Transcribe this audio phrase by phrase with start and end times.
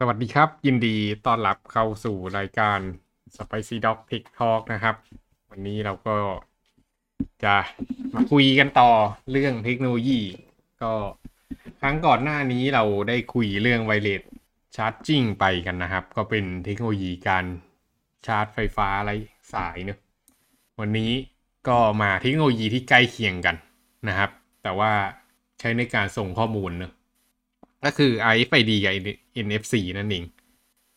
[0.00, 2.78] สวัสดีครับ ยินดีต้อนรับเข้าสู่รายการ
[3.36, 4.96] Spicy Dog Tech Talk นะครับ
[5.50, 6.16] วันนี้เราก็
[7.44, 7.56] จะ
[8.14, 8.90] มาคุยกันต่อ
[9.30, 10.20] เรื่องเทคโนโลยี
[10.82, 10.92] ก็
[11.80, 14.22] ครั้งก่อนหน้านี้เราได้คุยเรื่องไวเลส
[14.76, 17.44] ชาร์จจิ้งไปกันนะครับ ก็เป็นเทคโนโลยีการ
[18.26, 19.14] ชาร์จไฟฟ้าไร้
[19.52, 19.98] สายเนอะ
[20.80, 21.12] วันนี้
[21.68, 23.56] ก็มาเทคโนโลยีที่ใกล้เคียงกัน
[24.08, 24.30] นะครับ
[24.62, 24.92] แต่ว่า
[25.58, 26.92] ใช้ในการส่งข้อมูลเนอะ
[27.86, 28.94] ก็คือ RFID กับ
[29.46, 30.24] NFC นั่นเอง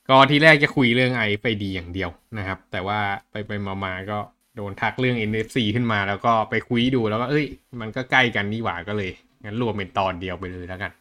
[0.10, 3.00] ก็ที่แรกจะคุยเรื่อง RFID อย่างเดียวนะครับ แต่ว่า
[3.32, 3.52] ไปไป
[3.86, 4.20] มาๆก็
[4.56, 7.46] โดนทักเรื่อง NFC ขึ้นมาแล้วก็ไปคุยดูแล้วก็เอ้ย
[7.82, 9.12] มันก็ใกล้กันนี่หว่าก็เลย
[9.46, 10.92] งั้นรวมเป็นตอนเดียวไปเลยแล้วกัน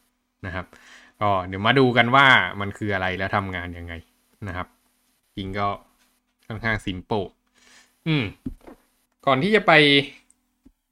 [0.46, 0.66] นะครับ
[1.20, 2.26] ก็เดี๋ยวมาดูกันว่า
[2.60, 3.94] มันคืออะไรแล้วทำงานยังไง
[4.48, 4.66] นะครับ
[5.36, 5.68] จริงก็
[6.46, 7.12] ค่อนข้างสิมโป
[8.06, 8.24] อืม
[9.26, 9.72] ก่อนที่จะไป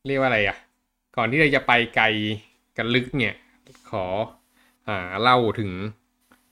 [0.06, 0.56] เรียกว่าอะไรอะ
[1.16, 2.06] ก่อนที่เราจะไปไกล
[2.76, 3.34] กันลึกเนี่ย
[3.90, 4.04] ขอ
[5.22, 5.70] เล่าถึง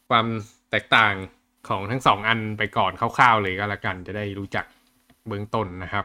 [0.08, 0.26] ความ
[0.70, 1.14] แตกต่าง
[1.68, 4.64] ของทั้งสองอันไปก่อนคร่าวๆเลยก็แล้วกันจะได้รู้จัก
[5.28, 6.04] เบื้องต้นนะครับ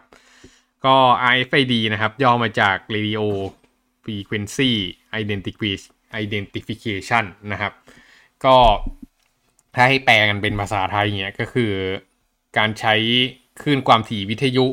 [0.86, 0.96] ก็
[1.32, 3.24] RFID นะครับ ย่อมาจาก Radio
[4.04, 4.72] Frequency
[6.22, 7.74] Identification นะครับ
[8.46, 8.56] ก็
[9.76, 11.72] ถ้าให้แปลกันเป็นภาษาไทยเนี่ยก็คือ
[12.58, 12.96] การใช้
[13.62, 14.66] คลื่นความถี่วิทยุ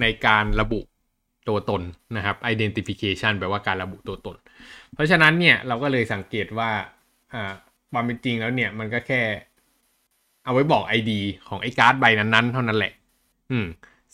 [0.00, 0.80] ในการระบุ
[1.48, 1.82] ตัวตน
[2.16, 4.36] นะครับ identification แปลว่าการระบุตัวตน
[4.94, 6.70] เพราะฉะนั้นเนี่ยเราก็เลยสังเกตว่า
[7.92, 9.22] ความเป็นจริงแล้วเนี่ยมันก็แค่
[10.44, 11.10] เอาไว้บอก ID
[11.48, 12.92] ของไอ้การ์ดใบนั้นๆ เท่านั้นแหละ
[13.50, 13.66] อืม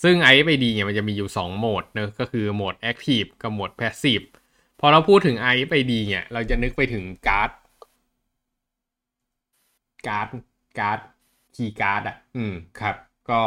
[0.03, 4.27] ซึ่ง IFID เนี่ยมันจะมีอยู่ 2 โหมดเนอะก็คือโหมด Active กับโหมด Passive
[4.81, 7.51] พอเราพูดถึง IFID เนี่ย เราจะนึกไปถึงการ์ด
[10.07, 10.27] การ์ด
[10.79, 10.99] การ์ด
[11.57, 12.97] คีย์การ์ดอะ อืม ครับ
[13.31, 13.41] ก็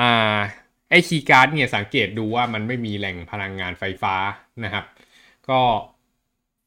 [0.00, 0.38] อ่า
[0.94, 4.14] ไอ้คีย์การ์ดเนี่ยสังเกตดูว่ามันไม่มีแหล่งพลังงานไฟฟ้า
[4.64, 4.84] นะครับ
[5.48, 5.60] ก็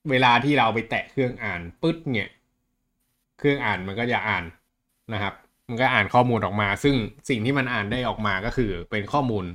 [0.09, 2.30] เวลาที่เราไปแตะเครื่องอ่านปึ๊ดเนี่ย
[3.38, 4.44] เครื่องอ่านมันก็จะอ่าน
[5.14, 5.34] นะครับ
[5.69, 6.95] มันก็อ่านข้อมูลออกมา ซึ่ง
[7.30, 9.45] สิ่งที่มันอ่านได้ออกมาก็คือเป็นข้อมูล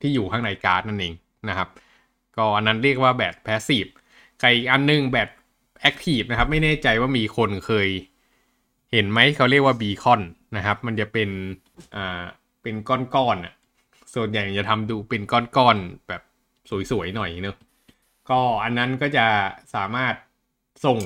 [0.00, 1.14] ที่อยู่ข้างในการ์ดนั่นเอง
[1.48, 1.68] นะครับ
[2.36, 3.86] ก็อันนั้นเรียกว่าแบบ passive
[4.40, 5.28] ไกอีกอันนึงแบบ
[5.80, 7.88] แอคทีฟนะครับ ไม่แน่ใจว่ามีคนเคย
[8.92, 10.20] เห็นไหมเขาเรียกว่าบีคอน
[10.56, 11.28] นะครับ มันจะเป็น
[11.96, 12.22] อ่า
[12.62, 13.54] เป็นก้อนๆอะ
[14.14, 16.22] ส่วนใหญ่จะทำดูเป็นก้อนๆแบบ
[16.90, 17.56] สวยๆหน่อยเนอะ
[18.30, 19.26] ก็อันนั้นก็จะ
[19.74, 20.14] สามารถ
[20.84, 20.98] ส่ง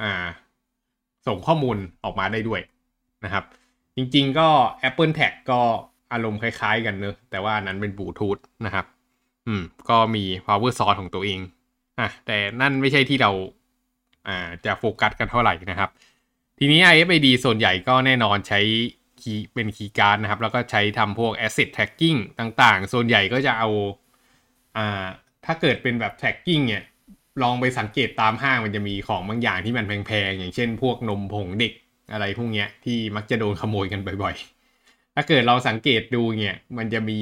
[0.00, 0.26] อ่า
[1.26, 2.60] ส่งข้อมูลออกมาได้ด้วย
[3.24, 3.44] นะครับ
[3.96, 4.48] จริงๆก็
[4.88, 5.60] Apple Tag ก็
[6.12, 8.86] อารมณ์คล้ายๆกันเนอะแต่ว่านั้นเป็นบลูทูธนะครับ
[9.46, 11.40] อืม ก็มี power source ของตัวเอง
[12.00, 13.30] อะแต่นั่นไม่ใช่ที่เรา
[14.26, 15.90] อ่าจะโฟกัสกันเท่าไหร่นะครับ
[16.58, 18.60] ทีนี้ RFID ส่วนใหญ่ก็แน่นอนใช้
[19.22, 23.68] คีย์เป็นคีย์การ์ดนะครับ แล้วก็ใช้ทำพวก asset tracking ต่างๆ ส่วนใหญ่ก็จะเอา
[24.76, 25.06] อ่า
[25.44, 26.84] ถ้าเกิดเป็นแบบ tracking เนี่ย
[27.42, 31.72] ลองไปสังเกตตามห้างมันจะมีของบางอย่างที่มันแพงๆ อย่างเช่นพวกนมผงเด็ก
[32.12, 37.20] อะไรพวกเนี้ยที่มักจะโดนขโมยกันบ่อยๆ ถ้าเกิดเราสังเกตดูเนี่ยมันจะมี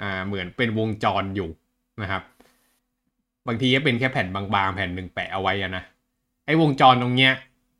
[0.00, 1.48] อ่าเหมือนเป็นวงจรอยู่
[2.02, 2.22] นะครับ
[3.46, 5.82] บางทีก็เป็นแค่แผ่นบางๆ แผ่นหนึ่งแปะเอาไว้อะนะ
[6.46, 7.32] ไอ้วงจรตรงเนี้ย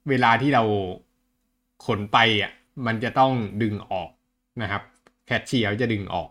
[0.08, 0.62] เวลาที่เรา
[1.86, 2.50] ขนไปอะ
[2.86, 3.32] มันจะต้อง
[3.62, 4.10] ดึงออก
[4.62, 4.82] นะครับ
[5.26, 6.28] แคชเชียร์จะดึงออก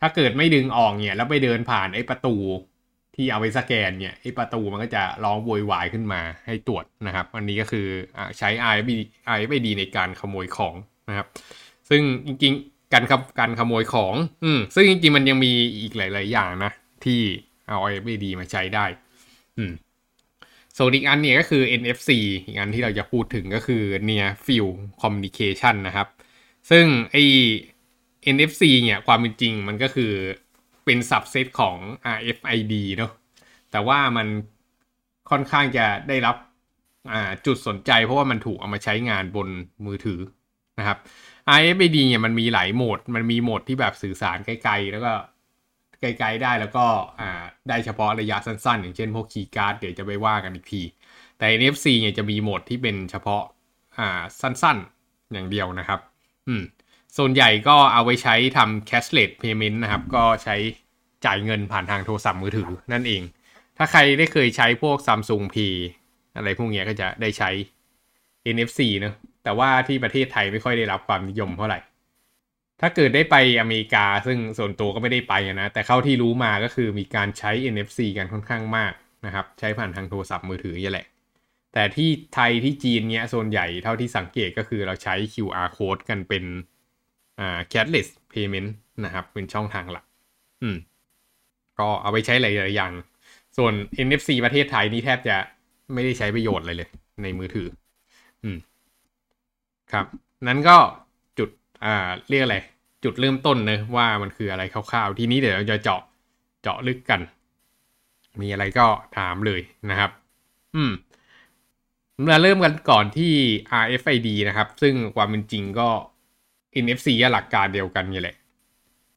[0.00, 2.36] ถ้าเกิดไม่ดึงออกเนี่ย แล้วไปเดินผ่านไอ้ประตู
[3.16, 7.86] ที่เอาไปสแกนเนี่ยไอ้ประตูมันก็จะร้องโวยวายขึ้นมาให้ตรวจนะครับ อันนี้ก็คือ
[8.38, 9.00] ใช้ RFID
[9.34, 10.74] RFID ในการขโมยของ
[11.08, 11.26] นะครับ
[11.88, 13.04] ซึ่งจริงๆการ
[13.38, 16.72] การขโมยของ อืมซึ่งจริงๆมันยังมีอีกหลาย ๆ อย่างนะ
[17.04, 17.20] ที่
[17.68, 18.86] เอา RFID มาใช้ได้
[19.58, 19.72] อืม
[20.78, 22.10] ส่วนอีกอันเนี่ยก็คือ NFC
[22.46, 26.08] อีกอันที่เราจะพูดถึงก็คือ Near Field Communication นะครับ
[26.70, 27.24] ซึ่งไอ้
[28.34, 30.12] NFC เนี่ยความเป็นจริงมันก็คือ
[30.84, 31.76] เป็น subset ของ
[32.16, 33.12] RFID เนอะ
[33.70, 34.26] แต่ว่ามัน
[35.30, 36.36] ค่อนข้างจะได้รับ
[37.46, 39.48] จุดสนใจเพราะว่ามันถูกเอามาใช้งานบน
[39.86, 40.20] มือถือ
[40.78, 40.98] นะครับ
[41.58, 45.12] RFID เนี่ยมันมีหลายโหมด มันมีโหมดที่แบบสื่อสารไกลๆ แล้วก็
[46.00, 46.86] ไกลๆได้แล้วก็
[47.68, 50.82] ได้เฉพาะระยะสั้นๆ อย่างเช่นพวกคีย์การ์ดเดี๋ยวจะไปว่ากันอีกที
[51.38, 53.42] แต่ NFC เนี่ยจะมีโหมดที่เป็นเฉพาะ
[54.40, 56.00] สั้นๆอย่างเดียวนะครับ
[56.48, 56.62] อืม
[57.16, 60.56] ส่วนใหญ่ก็เอาไว้ใช้ทำ cashless payment นะครับ ก็ใช้
[61.24, 63.22] จ่ายเงินผ่านทางโทรศัพท์มือถือนั่นเอง
[63.76, 65.74] ถ้าใครได้เคยใช้พวก Samsung Pay
[66.36, 67.50] อะไรพวกนี้ก็จะได้ใช้
[68.44, 71.78] NFC เนอะแต่ว่าที่ประเทศไทยไม่ค่อยได้รับความนิยมเท่าไหร่
[72.80, 78.92] ถ้าเกิดได้ไปอเมริกาซึ่งส่วนตัวก็ไม่ได้ไปนะ แต่เข้าที่รู้มาก็คือมีการใช้ NFC กันค่อนข้างมาก
[79.26, 81.06] นะครับ ใช้ผ่านทางโทรศัพท์มือถือนี่แหละ
[81.72, 86.44] แต่ที่ไทยที่จีนเนี้ยส่วนใหญ่เท่าที่สังเกตก็คือเราใช้ QR code กันเป็น
[87.40, 88.70] อ่า cashless payment
[89.04, 90.04] นะครับ เป็นช่องทางหลัก
[90.62, 90.76] อืม
[91.78, 92.92] ก็เอาไปใช้หลายๆอย่าง
[93.56, 93.72] ส่วน
[94.06, 95.36] NFC ประเทศไทยนี่แทบจะ
[95.94, 96.90] ไม่ได้ใช้ประโยชน์อะไรเลย
[97.22, 97.68] ในมือถือ
[98.44, 98.58] อืม
[99.92, 100.06] ครับ
[100.48, 100.76] นั้นก็
[101.84, 101.94] อ่า
[102.28, 102.58] เรียกอะไร
[103.04, 106.02] จุดเริ่มต้นเนะว่ามันคืออะไรคร่าวๆ ทีนี้เดี๋ยวเราจะเจาะ
[106.62, 107.20] เจาะลึกกัน
[108.40, 108.86] มีอะไรก็
[109.16, 109.60] ถามเลย
[109.90, 110.10] นะครับ
[110.74, 110.92] อืม
[112.28, 113.32] มาเริ่มกันก่อนที่
[113.82, 115.88] RFID นะครับ ซึ่งความเป็นจริงก็
[116.84, 118.36] NFC หลักการเดียวกันนี่แหละ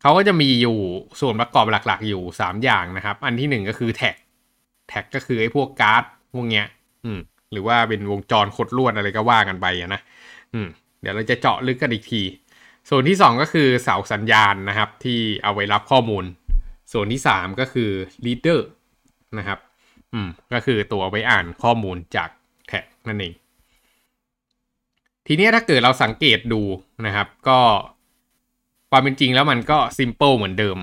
[0.02, 0.78] เขาก็จะมีอยู่
[1.20, 4.16] ส่วนประกอบหลักๆ อยู่ 3 อย่างนะครับ อันที่ 1 ก็คือแท็ก
[4.90, 6.04] แท็กก็คือไอ้พวกการ์ด
[6.34, 6.66] พวกเนี้ย
[7.06, 7.20] อืม
[7.52, 10.02] หรือว่าเป็นวงจรขดลวดอะไรก็ว่ากันไปนะ
[10.54, 10.68] อืม
[11.02, 12.22] เดี๋ยวเราจะเจาะลึกกันอีกที
[12.90, 16.26] ส่วนที่ 2 ก็คือเสาสัญญาณนะครับ ที่เอาไว้รับข้อมูล
[16.94, 17.90] ส่วนที่ 3 ก็คือ
[18.26, 18.60] reader
[19.38, 19.60] นะครับ
[20.14, 22.30] อืม ก็คือตัวไว้อ่านข้อมูลจาก
[22.68, 23.34] แท็กนั่นเอง
[25.28, 26.62] ทีนี้ถ้าเกิดเราสังเกตดู
[27.06, 27.60] นะครับ ก็
[28.92, 30.78] ความเป็นจริงแล้วมันก็ซิมเปิลเหมือนเดิม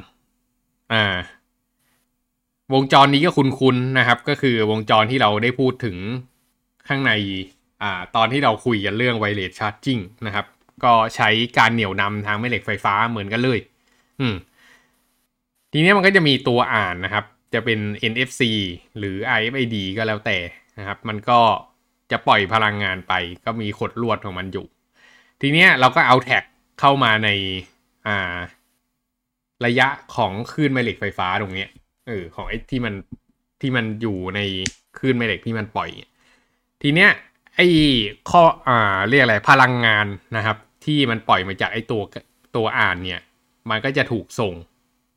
[0.92, 1.16] อ่า
[2.74, 5.96] วงจรนี้ก็คุ้นๆนะครับ ก็คือวงจรที่เราได้พูดถึง
[6.88, 7.12] ข้างใน
[7.82, 10.46] อ่า ตอนที่เราคุยกันเรื่องไวเลสชาร์จิ่งนะครับ
[10.84, 11.28] ก็ใช้
[11.58, 13.58] การเหนี่ยวนำทางแม่เหล็กไฟฟ้าเหมือนกันเลย
[14.20, 14.34] อืม
[15.72, 17.78] ทีนี้มันก็จะมีตัวอ่านนะครับ จะเป็น
[18.12, 18.42] NFC
[18.98, 20.38] หรือ RFID ก็แล้วแต่
[20.78, 21.40] นะครับ มันก็
[22.10, 23.12] จะปล่อยพลังงานไป
[23.44, 24.66] ก็มีขดลวดของมันอยู่
[25.40, 26.44] ทีนี้เราก็เอาแท็ก
[26.80, 27.28] เข้ามาใน
[28.06, 28.36] อ่า
[29.66, 31.70] ระยะของคลื่นแม่เหล็กไฟฟ้าตรงเนี้ย
[32.06, 32.94] เออของไอ้ที่มัน
[33.60, 34.40] ที่มันอยู่ใน
[34.98, 35.90] คลื่นแม่เหล็กที่มันปล่อย
[36.82, 37.10] ทีเนี้ย
[37.56, 37.66] ไอ้
[38.30, 40.56] ข้ออ่าเรียกอะไรพลังงานนะครับ
[40.88, 42.02] ที่มันปล่อยมาจากไอ้ตัว
[42.56, 43.20] ตัวอ่านเนี่ย
[43.70, 44.54] มันก็จะถูกส่ง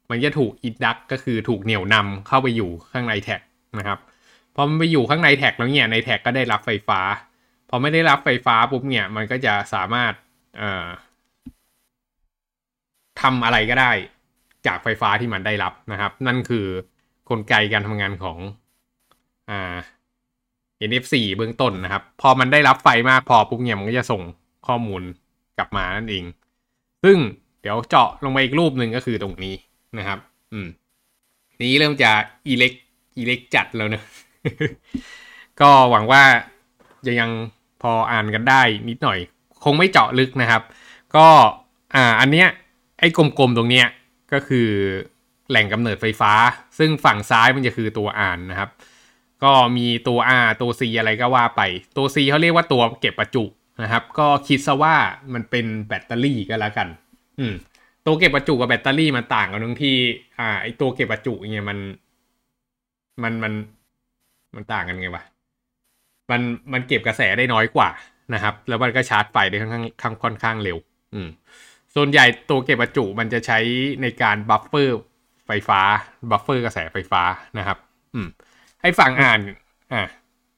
[0.10, 3.42] มันจะถูก induct ก็คือถูกเหนี่ยวนำเข้าไปอยู่ข้างใน tag
[3.80, 4.00] นะครับ
[4.56, 7.00] พอมันไปอยู่ข้างใน tag แล้วเนี่ยใน tag ก็ได้รับไฟฟ้า
[7.70, 10.14] พอมันได้รับไฟฟ้าปุ๊บเนี่ย มันก็จะสามารถ
[10.58, 10.88] เอ่อ
[13.22, 13.92] ทำอะไรก็ได้
[14.68, 16.66] จากไฟฟ้าที่มันได้รับนะครับ นั่นคือ
[17.30, 18.38] กลไกการทำงานของ
[19.50, 19.76] อ่า
[20.90, 24.22] NFC เบื้องต้นนะครับ พอมันได้รับไฟมากพอปุ๊บเนี่ยมันก็จะส่ง
[24.68, 25.04] ข้อมูล
[25.58, 26.26] กลับมานั่นเอง
[27.04, 27.18] ซึ่ง
[27.62, 29.56] เดี๋ยวเจาะลงไปอีกรูปหนึ่งก็คือตรงนี้
[29.98, 30.20] นะครับ
[30.54, 30.68] อืม
[31.62, 32.12] นี้เริ่มจะ
[32.48, 32.74] อิเล็ก
[33.18, 34.04] อิเล็กจัดแล้วเนะ
[35.62, 36.24] ก็หวังว่า
[37.06, 37.30] จะยัง
[37.82, 39.20] พออ่านกันได้นิดหน่อย
[39.64, 40.62] คงไม่เจาะลึกนะครับ
[41.16, 41.28] ก็
[41.96, 42.48] อ่าอันเนี้ย
[43.00, 43.88] ไอ้กลมๆตรงเนี้ย
[44.34, 44.70] ก็คือ
[45.50, 46.34] แหล่งกำเนิดไฟฟ้า
[46.78, 48.70] ซึ่งฝั่งซ้ายมันจะคือตัวอ่านนะครับ
[49.44, 51.62] ก็มีตัว R ตัว C อะไรก็ว่าไป
[51.98, 53.44] ตัว C เขาเรียกว่าตัวเก็บประจุ
[53.82, 54.96] นะครับ ก็คิดซะว่า
[55.34, 56.88] มันเป็นแบตเตอรี่ก็แล้วกัน
[57.40, 57.54] อืม
[58.06, 59.96] ตัวเก็บประจุกับแบตเตอรี่มันต่างกันตรงที่
[60.40, 61.78] อ่า ไอตัวเก็บประจุเนี่ยมัน
[63.24, 63.54] มันมัน
[64.56, 65.24] มันต่างกันไงวะ
[66.32, 66.42] มัน
[66.74, 67.90] มันเก็บกระแสได้น้อยกว่า
[68.34, 70.78] นะครับ แล้วมันก็ชาร์จไฟได้ค่อนข้างค่อนข้างเร็ว
[71.14, 71.30] อืม
[71.96, 73.60] ส่วนใหญ่ตัวเก็บประจุมันจะใช้
[74.02, 75.02] ในการ buffer
[75.46, 75.80] ไฟฟ้า
[76.32, 77.22] buffer กระแสไฟฟ้า
[77.58, 77.78] นะครับ
[78.16, 78.28] อืม
[78.82, 79.40] ให้ฟังอ่าน
[79.94, 80.02] อ่า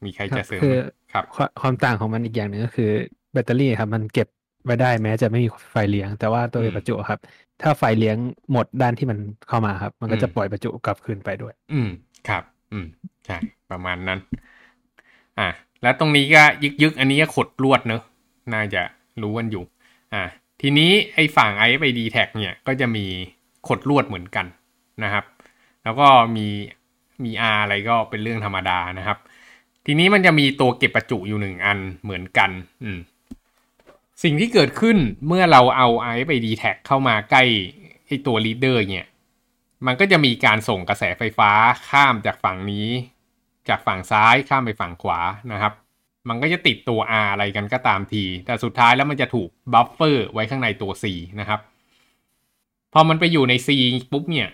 [0.05, 0.65] มีใครจะเสริมค
[1.15, 1.23] รับ
[1.61, 2.89] ความต่างของมันอีกอย่างหนึ่งก็คือ
[3.33, 4.27] แบตเตอรี่ครับ มันเก็บ
[4.65, 7.19] ไว้ได้แม้จะไม่มีไฟเลี้ยง แต่ว่าตัวเก็บประจุครับ
[7.61, 8.17] ถ้าไฟเลี้ยง
[8.51, 9.17] หมดด้านที่มัน
[9.47, 11.89] เข้ามาครับ มันก็จะปล่อยประจุกลับคืนไปด้วย อืม
[12.27, 12.85] ครับ อืม
[13.25, 13.37] ใช่
[13.71, 14.19] ประมาณนั้น
[15.39, 15.47] อ่า
[15.81, 18.01] แล้วตรงนี้ก็ยึกยึกอันนี้ก็ขดลวดเนอะ
[18.53, 18.81] น่าจะ
[19.21, 19.63] รู้กันอยู่
[20.13, 20.23] อ่า
[20.61, 23.05] ทีนี้ไอ้ฝั่ง IFID tag เนี่ยก็จะมี
[23.67, 24.45] ขดลวดเหมือนกัน
[25.03, 25.25] นะครับ
[25.83, 26.47] แล้วก็มี
[27.23, 29.17] มี R อะไรก็เป็นเรื่องธรรมดานะครับ
[29.85, 32.51] ทีนี้มันจะมีตัวเก็บประจุอยู่หนึ่งอันเหมือนกัน
[32.83, 32.99] อืม
[34.23, 34.97] สิ่งที่เกิดขึ้น
[35.27, 37.43] เมื่อเราเอา RFID tag เข้ามาใกล้
[38.07, 39.07] ไอตัว reader เนี่ย
[39.85, 41.51] มันก็จะมีการส่งกระแสไฟฟ้า
[41.89, 42.87] ข้ามจากฝั่งนี้
[43.69, 45.19] จากฝั่งซ้ายข้ามไปฝั่งขวา
[45.51, 45.73] นะครับ
[46.29, 51.05] มันก็จะติดตัว R อะไรกันก็ตามที แต่สุดท้ายแล้วมันจะถูก buffer ไว้ข้างในตัว C
[51.39, 51.59] นะครับ
[52.93, 53.69] พอมันไปอยู่ใน C
[54.11, 54.49] ปุ๊บเนี่ย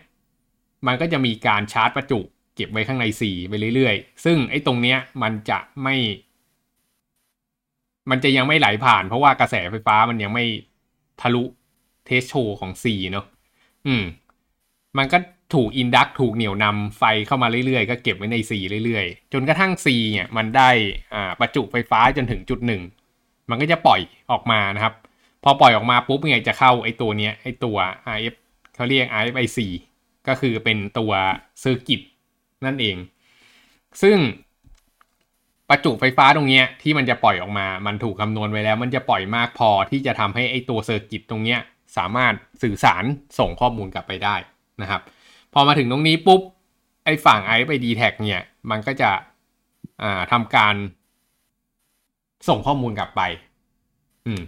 [0.88, 2.20] มันก็จะมีการชาร์จประจุ
[2.60, 5.96] เก็บไว้ข้างใน C ไปเรื่อยๆ ซึ่งไอ้ตรงเนี้ยมันจะไม่
[8.10, 10.46] มันจะยังไม่ไหลผ่าน เพราะว่ากระแสไฟฟ้ามันยังไม่
[11.22, 11.44] ทะลุ
[12.06, 13.26] threshold ของ C เนาะ
[13.88, 14.04] อืม
[14.98, 15.18] มันก็
[15.54, 18.52] ถูก induct ถูกเหนี่ยวนำไฟเข้ามาเรื่อยๆ ก็เก็บไว้ใน C
[18.86, 20.70] เรื่อยๆ จนกระทั่ง C เนี่ย มันได้
[21.14, 22.82] อ่าประจุไฟฟ้าจนถึงจุดหนึ่ง
[23.50, 24.00] มันก็จะปล่อย
[24.32, 24.94] ออกมานะครับ
[25.44, 27.78] พอปล่อยออกมาปุ๊บไงจะเข้าไอ้ตัวเนี้ยไอ้ตัว
[28.16, 28.36] RF
[28.76, 29.60] เขาเรียก RFIC
[30.28, 31.12] ก็คือเป็นตัว
[31.62, 32.02] circuit
[32.66, 32.98] นั่นเอง
[34.02, 34.18] ซึ่ง
[35.70, 41.60] ประจุไฟฟ้าตรงเนี้ยที่มันจะปล่อยออกมา มันถูกคำนวณไว้แล้ว มันจะปล่อยมากพอที่จะทำให้ไอ้ตัว circuit ตรงเนี้ย
[41.98, 43.04] สามารถสื่อสาร
[43.40, 44.36] ส่งข้อมูลกลับไปได้
[44.82, 45.02] นะครับ
[45.54, 46.42] พอมาถึงตรงนี้ปุ๊บ
[47.06, 49.12] ไอ้ฝั่ง i ไป d t แท็เนี่ย มันก็จะ
[50.04, 50.76] อ่าทำการ
[52.48, 53.22] ส่งข้อมูลกลับไป
[54.28, 54.42] อืม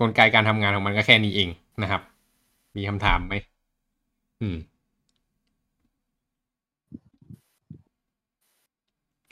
[0.00, 1.48] กลไกการทำงานของมันก็แค่นี้เอง
[1.82, 2.02] นะครับ
[2.76, 3.34] มีคำถามไหม
[4.42, 4.56] อืม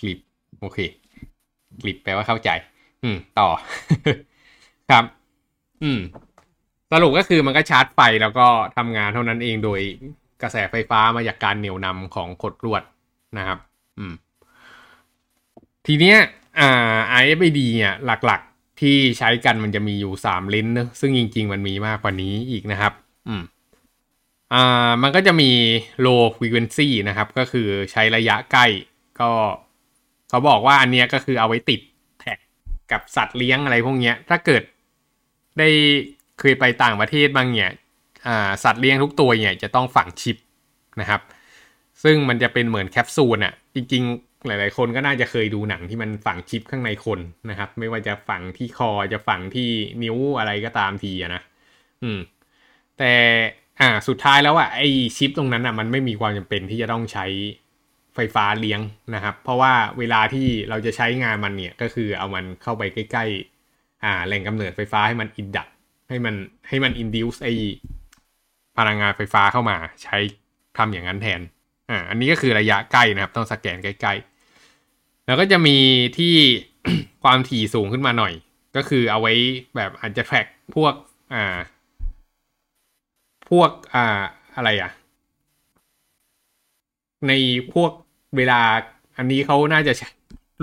[0.03, 0.19] คลิป
[0.61, 0.79] โอเค
[1.83, 2.51] คลิปแปลว่าเข้าใจ
[3.03, 3.49] อืม ต่อ
[4.91, 5.05] ครับ
[5.83, 6.01] อืม
[6.93, 9.81] สรุปก็คือมันก็ชาร์จไฟแล้วก็ทำงานเท่านั้นเองโดย
[10.43, 12.83] กระแสไฟฟ้ามาจากการเหนี่ยวนำของขดลวด
[13.39, 13.59] นะครับ
[13.99, 14.15] อืม
[15.87, 16.19] ทีเนี้ย
[16.61, 22.93] อ่า IFID เนี่ยหลักๆ ที่ใช้กันมันจะมีอยู่สามเลนนะซึ่งจริง ๆ มันมีมากกว่านี้อีกนะครับ
[23.29, 23.43] อืม
[24.53, 25.51] อ่ามันก็จะมี
[26.05, 28.67] low frequency นะครับ ก็คือใช้ระยะใกล้
[29.21, 29.31] ก็
[30.33, 31.81] เขาบอกว่าอันเนี้ยก็คือเอาไว้ติด
[32.21, 32.39] แท็ก
[32.93, 34.62] กับสัตว์เลี้ยงอะไรพวกเนี้ย ถ้าเกิด
[35.59, 35.69] ได้
[36.41, 37.71] เคยไปต่างประเทศบางเนี่ย
[38.65, 40.37] สัตว์เลี้ยงทุกตัวเนี่ยจะต้องฝังชิป
[41.01, 41.21] นะครับ
[42.03, 47.21] ซึ่งมันจะเป็นเหมือนแคปซูลอะจริงๆ หลาย ๆ คนก็น่าจะเคยดูหนังที่มันฝังชิปข้างในคน
[47.51, 49.69] นะครับ ไม่ว่าจะฝังที่คอจะฝังที่
[50.03, 51.43] นิ้วอะไรก็ตามทีอะนะ
[52.03, 52.19] อืม
[52.99, 53.12] แต่
[53.81, 54.83] อ่าสุดท้ายแล้วอะไอ
[55.17, 57.27] ชิปตรงนั้นอะมันไม่มีความจำเป็นที่จะต้องใช้
[58.14, 58.81] ไฟฟ้าเลี้ยง
[59.14, 65.69] นะครับ เพราะว่าเวลาที่เราจะใช้งานมันเนี่ยก็คือเอามันเข้าไปใกล้ๆอ่าแหล่งกำเนิดไฟฟ้าให้มัน induct
[66.09, 66.35] ให้มัน
[66.69, 67.49] ให้มัน induce ไอ
[68.78, 70.19] พลังงานไฟฟ้าเข้ามาใช้
[70.78, 71.40] ทำอย่างนั้นแทน
[71.90, 75.76] อ่าอันนี้ก็คือระยะใกล้นะครับ ต้องสแกนใกล้ๆ แล้วก็จะมี
[76.19, 76.35] ที่
[77.23, 78.33] ความถี่สูงขึ้นมาหน่อย
[78.76, 79.33] ก็คือเอาไว้
[79.76, 80.95] แบบอาจจะ trackพวก
[81.35, 81.57] อ่า
[83.49, 84.23] พวกอ่า
[84.57, 84.90] อะไรอะ
[87.28, 87.33] ใน
[87.73, 87.92] พวก
[88.37, 88.61] เวลา
[89.19, 89.93] อันนี้เขาน่าจะ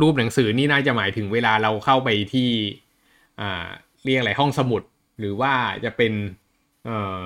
[0.02, 2.50] รูปหนังสือนี่น่าจะหมายถึงเวลาเราเข้าไปที่
[3.40, 3.68] อ่า
[4.04, 4.82] เรียกอะไรห้องสมุด
[5.20, 6.14] หรือว่าจะเป็น
[6.86, 7.20] เอ่อ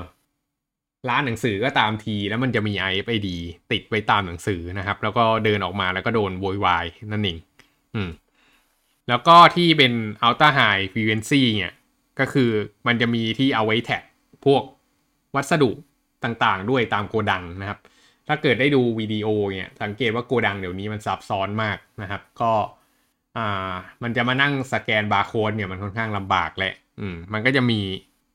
[1.10, 3.30] ร้านหนังสือก็ตามที แล้วมันจะมี IFID
[3.72, 7.38] ติดไว้ตามหนังสือนะครับ แล้วก็เดินออกมาแล้วก็โดนโวยวายนั่นเอง
[7.96, 8.10] อืม
[9.10, 9.94] แล้วก็ที่เป็น
[10.28, 11.74] Ultra High Frequency เนี่ย
[12.20, 12.50] ก็คือ
[12.88, 14.04] มันจะมีที่เอาไว้แท็ก
[14.46, 14.64] พวก
[15.36, 15.72] วัสดุ
[16.24, 17.80] ต่างๆ ด้วยตามโกดังนะครับ
[18.28, 19.28] ถ้าเกิดได้ดูวิดีโอ
[19.58, 22.52] เนี่ยสังเกตว่าโกดังเดี๋ยวนี้มันซับซ้อนมากนะครับ ก็
[23.38, 23.72] อ่า
[24.04, 27.80] มันจะมานั่งสแกนบาร์โค้ดเนี่ยมันค่อนข้างลำบากแหละอืมมันก็จะมี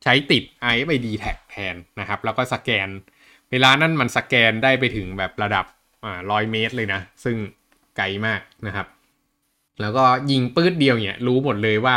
[0.02, 0.42] ใช้ติด
[0.72, 2.88] RFID tag แทนนะครับ แล้วก็สแกน
[3.50, 5.64] เวลานั้นมันสแกนได้ไปถึงแบบระดับ
[6.04, 7.36] อ่าร้อยเมตรเลยนะ ซึ่ง
[7.96, 8.86] ไกลมากนะครับ
[9.80, 11.96] แล้วก็ยิงปื้ดเดียวเนี่ยรู้หมดเลยว่า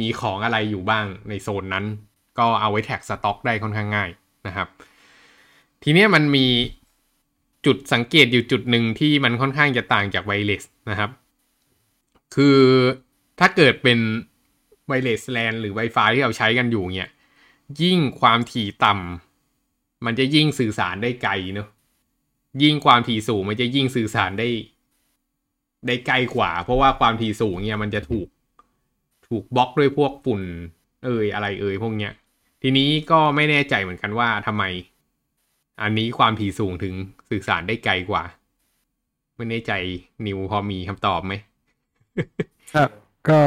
[0.00, 1.84] มีของอะไรอยู่บ้างในโซนนั้น
[2.38, 4.10] ก็เอาไว้แท็กสต็อกได้ค่อนข้างง่าย
[4.46, 4.68] นะครับ
[5.82, 6.46] ทีนี้มันมี
[7.66, 11.10] จุดสังเกตอยู่จุดหนึ่งที่มันค่อนข้างจะต่างจากไวเลสนะครับ
[12.34, 12.60] คือ
[13.40, 13.98] ถ้าเกิดเป็น
[14.86, 17.10] ไวเลสแลนหรือ Wi-Fi ที่เราใช้กันอยู่เนี่ย
[17.82, 21.68] ยิ่งความถี่ต่ำมันจะยิ่งสื่อสารได้ไกลเนอะ
[22.62, 24.48] ยิ่งความถี่สูงมันจะยิ่งสื่อสารได้
[25.86, 28.28] ได้ไกลกว่า เพราะว่าความถี่สูงเนี่ยมันจะถูก
[29.28, 30.42] ถูกบล็อกด้วยพวกฝุ่น
[31.04, 32.12] เอ่ยอะไรเอ่ยพวกเนี้ย
[32.62, 34.64] ทีนี้ก็ไม่แน่ใจเหมือนกันว่าทำไม
[35.82, 36.94] อันนี้ความถี่สูงถึง
[37.32, 38.24] สื่อสารได้ไกลกว่า
[39.36, 39.72] ไม่แน่ใจ
[40.26, 41.32] นิวพอมีคำตอบไหม
[42.74, 42.90] ครับ
[43.28, 43.38] ก็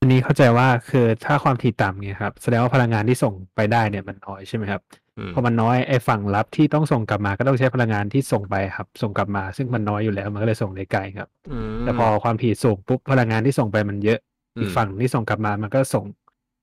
[0.00, 4.80] อันนี้เข้าใจว่าคือถ้าความถี่ต่ำเนี่ยครับแสดงว่าพลังงานที่ส่งไปได้เนี่ยมันน้อยใช่ไหมครับ
[5.18, 11.28] อืมพอมันน้อยไอ้ฝั่งรับที่ต้องส่งกลับมาก็ต้องใช้พลังงานที่ส่งไปครับ ส่งกลับมา ซึ่งมันน้อยอยู่แล้วมันก็เลยส่งได้ไกลครับ
[11.76, 14.18] มแต่พอความถี่สูงปุ๊บพลังงานที่ส่งไปมันเยอะ
[14.58, 16.04] อีกอืมฝั่งที่ส่งกลับมามันก็ส่ง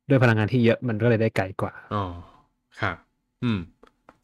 [0.09, 2.05] ด้วยพลังงานที่เยอะมันก็เลยได้ไกลกว่าอ๋อ
[2.81, 2.97] ครับ
[3.43, 3.59] อืม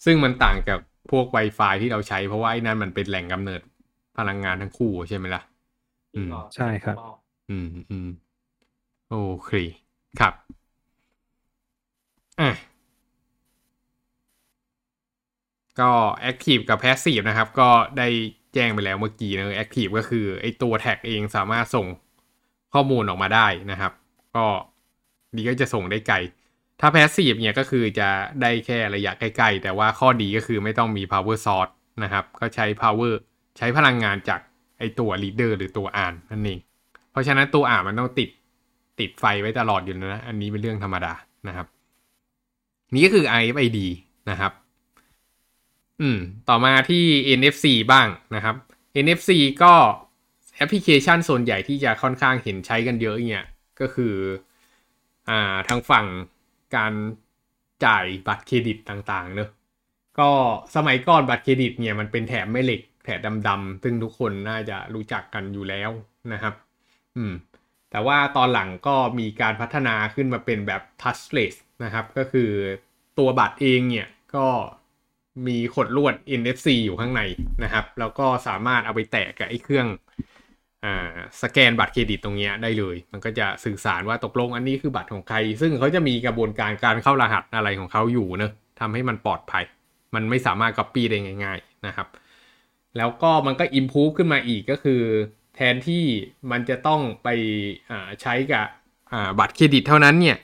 [0.06, 0.80] ซึ่งมันต่างจาก
[1.12, 3.62] พวก Wi-Fi ที่เราใช้เพราะว่าไอ้นั่นมันเป็นแหล่งกำเนิด
[4.18, 5.42] พลังงานทั้งคู่ใช่ไหมล่ะ
[6.16, 6.98] อืมใช่ครับ
[7.50, 8.10] อืมอืม
[9.10, 9.52] โอเค
[10.20, 10.34] ครับ
[12.42, 12.52] อะ
[15.80, 15.92] ก็
[16.30, 18.08] Active กับ Passive นะครับ ก็ได้
[18.54, 21.88] แจ้งไปแล้วเมื่อกี้นะ Active ก็คือไอตัวแท็กเองสามารถส่ง
[22.74, 23.92] ข้อมูลออกมาได้นะครับ
[24.36, 24.46] ก็
[25.36, 26.16] ดีก็จะส่งได้ไกล
[26.80, 28.10] ถ้า Passive เนี่ยก็คือจะ
[28.42, 31.72] ได้แค่ระยะใกล้ๆ แต่ว่าข้อดีก็คือไม่ต้องมี power source
[32.04, 33.14] นะครับ ก็ใช้ power
[33.58, 34.40] ใช้พลังงานจาก
[34.80, 36.60] ไอตัว leader หรือตัวอ่านนั่นเอง
[37.12, 38.30] เพราะฉะนั้นตัวอ่านมันต้องติด
[39.00, 41.14] ติดไฟไว้ตลอดอยู่นะ อันนี้เป็นเรื่องธรรมดา
[41.48, 41.68] นะครับ
[42.94, 43.80] นี่ก็คือ RFID
[44.30, 44.52] นะครับ
[46.02, 46.18] อืม
[46.50, 47.04] ต่อมาที่
[47.40, 48.56] NFC บ้างนะครับ
[49.04, 49.32] NFC
[49.64, 49.74] ก็
[50.56, 53.46] แอปพลิเคชันส่วนใหญ่ที่จะค่อนข้างเห็นใช้กันเยอะเนี่ย
[53.80, 54.16] ก็คือ
[55.30, 56.06] อ่า ทางฝั่ง
[56.76, 56.94] การ
[57.86, 59.50] จ่ายบัตรเครดิตต่างๆเนอะ
[60.20, 60.30] ก็
[60.76, 65.90] สมัยก่อนบัตรเครดิตเนี่ยมันเป็นแถบแม่เหล็กแถบดำๆซึ่งทุกคนน่าจะรู้จักกันอยู่แล้ว
[66.34, 66.54] นะครับ
[67.18, 67.34] อืม
[67.92, 72.50] แต่ว่าตอนหลังก็มีการพัฒนาขึ้นมาเป็นแบบ touchless นะครับ ก็คือ
[73.20, 74.48] ตัวบัตรเองเนี่ยก็
[75.48, 77.22] มีขดลวด NFC อยู่ข้างใน
[77.64, 79.88] นะครับ แล้วก็สามารถเอาไปแตะกับไอ้เครื่อง
[81.42, 89.64] สแกนบัตรเครดิตตรงเนี้ยได้เลย มันก็จะสื่อสารว่าตกลงอันนี้คือบัตรของใคร ซึ่งเขาจะมีกระบวนการการเข้ารหัสอะไรของเขาอยู่เนอะทำให้มันปลอดภัย
[90.16, 92.08] มันไม่สามารถ copy ได้ง่าย ๆนะครับ
[92.98, 95.02] แล้วก็มันก็ improve ขึ้นมาอีกก็คือ
[95.56, 96.04] แทนที่
[96.52, 97.28] มันจะต้องไป
[98.22, 98.66] ใช้กับ
[99.40, 100.38] บัตรเครดิตเท่านั้นเนี่ย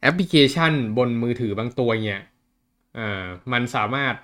[0.00, 2.22] แอปพลิเคชันบนมือถือบางตัวเนี่ย
[3.52, 4.14] มันสามารถ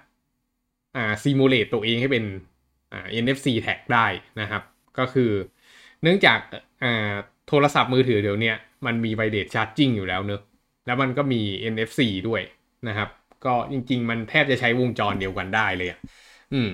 [1.23, 2.25] ซิมูเลตตัวเองให้เป็น
[2.93, 4.07] อ่า NFC tag ได้
[4.41, 4.62] นะครับ
[4.99, 5.30] ก็คือ
[6.02, 6.38] เนื่องจาก
[6.82, 7.14] อ่า
[7.49, 8.52] โทรศัพท์มือถือเดี๋ยวนี้
[8.87, 10.40] มันมี wireless charging อยู่แล้วเนอะ
[10.87, 12.42] แล้วมันก็มี NFC ด้วย
[12.88, 13.08] นะครับ
[13.44, 15.99] ก็จริง ๆ มันแทบจะใช้วงจรเดียวกันได้เลยอะ
[16.52, 16.68] อืม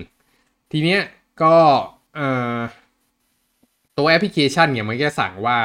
[0.71, 1.01] ทีเนี้ย
[1.43, 1.55] ก็
[2.15, 2.59] เอ่อ
[3.97, 5.57] ตัวแอปพลิเคชันเนี่ยมันจะสั่งว่า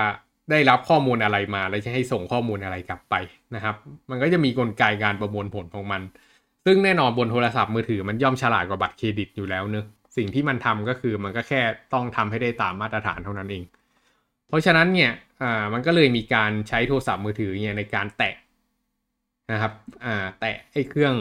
[0.50, 3.14] ได้รับข้อมูลอะไรมา แล้วจะให้ส่งข้อมูลอะไรกลับไป
[3.54, 3.74] นะครับ
[4.10, 6.02] มันก็จะมีกลไกการประมวลผลของมัน
[6.64, 9.84] ซึ่งแน่นอนบนโทรศัพท์มือถือมันย่อมฉลาดกว่าบัตรเครดิตอยู่แล้วเนอะ
[10.16, 11.60] สิ่งที่มันทำก็คือมันก็แค่
[11.92, 13.64] ต้องทำให้ได้ตามมาตรฐานเท่านั้นเอง
[14.48, 18.34] เพราะฉะนั้นเนี่ยอ่ามันก็เลยมีการใช้โทรศัพท์มือถือเนี่ยในการแตะ
[19.52, 19.72] นะครับ
[20.04, 21.14] อ่าแตะไอ้เครื่อง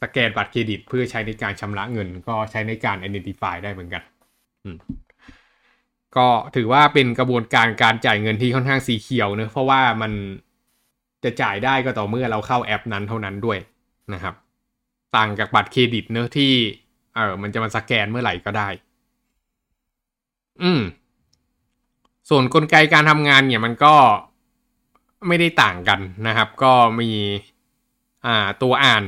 [0.00, 4.02] สแกนบัตรเครดิต เพื่อใช้ในการชำระเงิน ก็ใช้ในการ identify ได้เหมือนกัน
[4.64, 4.76] อืม
[6.16, 10.12] ก็ถือว่าเป็นกระบวนการการจ่ายเงินที่ค่อนข้างสีเขียวเนอะเพราะว่ามัน
[11.24, 13.58] จะจ่ายได้ก็ต่อเมื่อเราเข้าแอปนั้นเท่านั้นด้วย
[14.14, 14.34] นะครับ
[15.16, 16.52] ต่างจากบัตรเครดิตเนอะที่
[17.14, 18.68] เออมันจะมาสแกนเมื่อไหร่ก็ได้
[20.62, 20.80] อืม
[22.28, 23.94] ส่วนนกลไกการทำงานเนี่ยมันก็
[25.26, 27.10] ไม่ได้ต่างกันนะครับ ก็มี
[28.26, 29.02] อ่าตัวอ่าน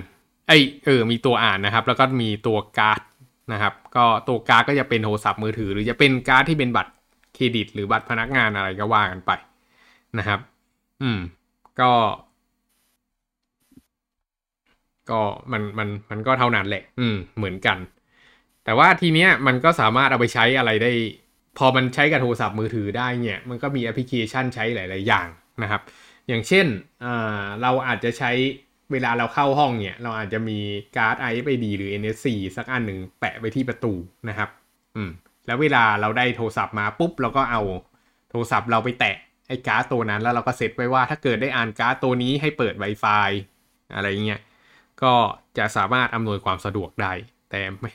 [0.49, 0.53] ไอ
[0.85, 3.01] เออมีตัวอ่านนะครับ แล้วก็มีตัวการ์ด
[3.53, 6.93] นะครับ ก็ตัวการ์ดก็จะเป็นโทรศัพท์มือถือ หรือจะเป็นการ์ดที่เป็นบัตร
[7.35, 9.31] เครดิต หรือบัตรพนักงานอะไรก็ว่ากันไป
[10.19, 10.41] นะครับ
[11.03, 11.19] อืม
[11.81, 11.91] ก็
[15.11, 15.21] ก็
[15.53, 17.79] มันมันมันก็เท่านั้นแหละ อืม เหมือนกัน
[18.65, 20.93] แต่ว่าทีเนี้ยมันก็สามารถเอาไปใช้อะไรได้
[21.59, 25.29] พอมันใช้กับโทรศัพท์มือถือได้เนี่ย มันก็มีแอปพลิเคชันใช้หลาย ๆ อย่าง
[25.63, 25.83] นะครับ
[26.29, 26.67] อย่างเช่น
[27.63, 28.33] เราอาจจะใช้
[28.93, 30.59] เวลาเราเข้าห้องเนี่ย เราอาจจะมี
[30.97, 33.95] การ์ด RFID หรือ NFC สักอันหนึ่งแปะไปที่ประตู
[34.29, 34.49] นะครับ
[34.97, 35.11] อืม
[35.47, 37.63] แล้วเวลาเราได้โทรศัพท์มาปุ๊บเราก็เอา
[38.31, 39.17] โทรศัพท์เราไปแตะ
[39.49, 43.31] ไอ้การ์ดตัวนั้นแล้วเราก็เซตไว้ว่าถ้าเกิดได้อ่านการ์ดตัวนี้ให้เปิด Wi-Fi
[43.95, 44.41] อะไรเงี้ย
[45.03, 45.15] ก็
[45.59, 47.13] จะสามารถอำนวยความสะดวกได้
[47.51, 47.91] แต่ไม่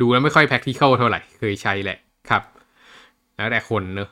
[0.00, 1.98] ดูแล้วไม่ค่อย practical เท่าไหร่ เคยใช้แหละ
[2.30, 2.42] ครับ
[3.36, 4.10] แล้วแต่คนเนอะ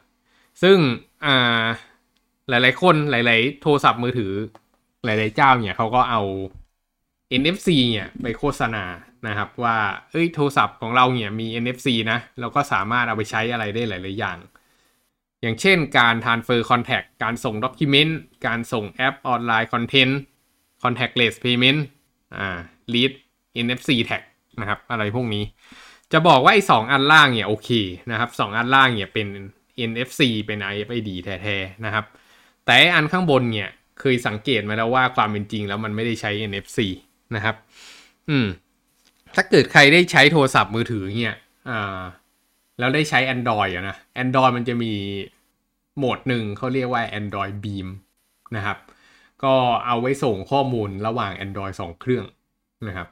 [0.63, 0.79] ซึ่ง
[1.25, 1.65] อ่า
[2.49, 4.33] หลาย ๆ คนหลาย ๆ โทรศัพท์มือถือ
[5.05, 6.23] หลาย ๆ เจ้าเนี่ยเขาก็เอา
[7.41, 8.85] NFC เนี่ยไปโฆษณา
[9.29, 9.77] นะครับ ว่า
[10.11, 14.39] เอ้ยโทรศัพท์ของเราเนี่ยมี NFC นะเราก็สามารถเอาไปใช้อะไรได้หลาย ๆ อย่าง
[15.43, 18.13] อย่างเช่นการ transfer contact การส่ง document
[18.47, 20.15] การส่งแอปออนไลน์ content
[20.83, 21.81] contactless payment
[22.37, 22.59] อ่า
[22.93, 23.13] lead
[23.67, 24.23] NFC tag
[24.61, 25.45] นะครับ อะไรพวกนี้
[26.13, 27.71] จะบอกว่าไอ้สองอันล่างเนี่ยโอเค
[28.11, 29.27] นะครับสองอันล่างเนี่ยเป็น
[29.91, 32.05] NFC เป็น RFID แท้ๆนะครับ
[32.65, 33.71] แต่อันข้างบนเนี่ย
[34.01, 36.79] เคยสังเกตมาแล้วว่าความเป็นจริงแล้วมันไม่ได้ใช้ NFC
[37.35, 37.57] นะครับ
[38.31, 38.47] อืม
[39.35, 41.37] ถ้าเกิดใครได้ใช้โทรศัพท์มือถือเนี่ย
[41.71, 42.01] อ่า
[42.79, 44.93] แล้วได้ใช้ Android อะนะ Android มันจะมี
[45.97, 47.89] โหมดหนึ่งเขาเรียกว่า Android Beam
[48.57, 48.79] นะครับ
[49.45, 49.55] ก็
[49.87, 52.27] เอาไว้ส่งข้อมูลระหว่าง Android 2 เครื่อง
[52.89, 53.09] นะครับ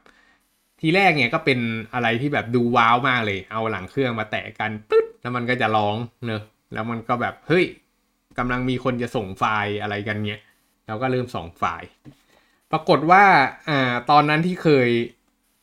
[0.80, 1.58] ทีแรกเนี่ยก็เป็น
[1.94, 7.64] อะไรที่แบบดูว้าวมากเลย เอาหลังเครื่องมาแตะกันปึ๊ดแล้วมันก็จะร้องเนอะแล้วมันก็แบบเฮ้ย
[8.38, 10.42] กำลังมีคนจะส่งไฟล์อะไรกันเนี่ย
[10.86, 11.86] เราก็เริ่มส่งไฟล์
[12.72, 13.24] ปรากฏว่า
[13.68, 14.88] อ่าตอนนั้นที่เคย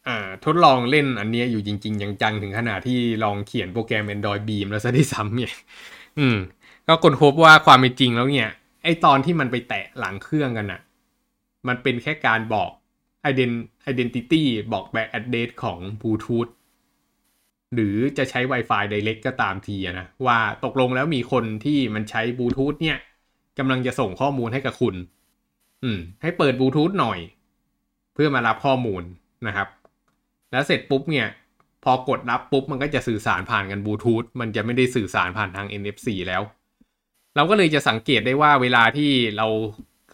[0.08, 5.54] อ่าทดลองเล่นอันเนี้ยอยู่จริง ๆ จังๆ ถึงขนาดที่ลองเขียนโปรแกรม Android Beam แล้วซะด้วยซ้ำเนี่ย
[6.20, 6.38] อืม
[6.88, 8.50] ก็ค้นพบว่าความเป็นจริงแล้วเนี่ย
[8.84, 10.82] ไอตอนที่มันไปแตะหลังเครื่องกันอะ
[11.68, 12.72] มันเป็นแค่การบอก
[13.92, 16.52] identity บอก back address ของ Bluetooth
[17.74, 22.98] หรือจะใช้ Wi-Fi Direct ก็ตามทีนะว่าตกลงแล้วมีคนที่มันใช้ Bluetooth เนี่ย
[23.60, 24.96] กำลังจะส่งข้อมูลให้กับคุณ
[25.84, 27.20] อืม ให้เปิด Bluetooth หน่อย
[28.14, 29.04] เพื่อมารับข้อมูล
[29.48, 29.68] นะครับ
[30.52, 31.28] แล้วเสร็จปุ๊บเนี่ย
[31.84, 36.42] พอกดรับปุ๊บมันก็จะสื่อสารผ่านกันบลูทูธมันจะไม่ได้สื่อสารผ่านทาง NFC แล้ว
[37.36, 39.48] เราก็เลยจะสังเกตได้ว่าเวลาที่เรา